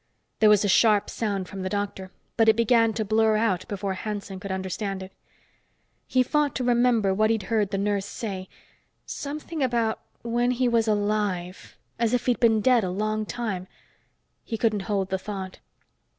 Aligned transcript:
There 0.39 0.49
was 0.49 0.65
a 0.65 0.67
sharp 0.67 1.11
sound 1.11 1.47
from 1.47 1.61
the 1.61 1.69
doctor, 1.69 2.09
but 2.35 2.49
it 2.49 2.55
began 2.55 2.91
to 2.93 3.05
blur 3.05 3.37
out 3.37 3.67
before 3.67 3.93
Hanson 3.93 4.39
could 4.39 4.51
understand 4.51 5.03
it. 5.03 5.11
He 6.07 6.23
fought 6.23 6.55
to 6.55 6.63
remember 6.63 7.13
what 7.13 7.29
he'd 7.29 7.43
heard 7.53 7.69
the 7.69 7.77
nurse 7.77 8.07
say 8.07 8.49
something 9.05 9.61
about 9.61 9.99
when 10.23 10.49
he 10.57 10.67
was 10.67 10.87
alive 10.87 11.77
as 11.99 12.15
if 12.15 12.25
he'd 12.25 12.39
been 12.39 12.61
dead 12.61 12.83
a 12.83 12.89
long 12.89 13.27
time.... 13.27 13.67
He 14.43 14.57
couldn't 14.57 14.85
hold 14.89 15.11
the 15.11 15.19
thought. 15.19 15.59